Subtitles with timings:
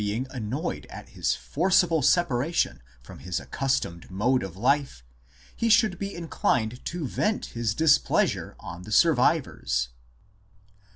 [0.03, 4.57] MOURNING AND BURIAL CUSTOMS 153 annoyed at his forcible separation from his accustomed mode of
[4.57, 5.03] life,
[5.55, 9.89] he should be inclined to vent his displeasure on the survivors.